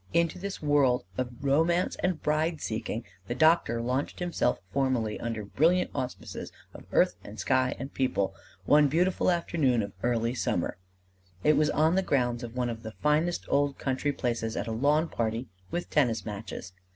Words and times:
Into 0.15 0.39
this 0.39 0.63
world 0.63 1.03
of 1.15 1.29
romance 1.43 1.95
and 1.97 2.19
bride 2.23 2.59
seeking 2.59 3.05
the 3.27 3.35
doctor 3.35 3.79
launched 3.83 4.17
himself 4.17 4.57
formally 4.73 5.19
under 5.19 5.45
brilliant 5.45 5.91
auspices 5.93 6.51
of 6.73 6.85
earth 6.91 7.13
and 7.23 7.39
sky 7.39 7.75
and 7.77 7.93
people 7.93 8.33
one 8.65 8.87
beautiful 8.87 9.29
afternoon 9.29 9.83
of 9.83 9.93
early 10.01 10.33
summer: 10.33 10.79
it 11.43 11.53
was 11.53 11.69
on 11.69 11.93
the 11.93 12.01
grounds 12.01 12.41
of 12.41 12.55
one 12.55 12.71
of 12.71 12.81
the 12.81 12.93
finest 12.93 13.45
old 13.47 13.77
country 13.77 14.11
places 14.11 14.57
at 14.57 14.65
a 14.65 14.71
lawn 14.71 15.07
party 15.07 15.49
with 15.69 15.87
tennis 15.91 16.25
matches. 16.25 16.73